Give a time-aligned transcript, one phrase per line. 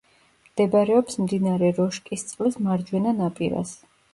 [0.45, 3.79] მდებარეობს მდინარე როშკისწყლის მარჯვენა ნაპირას.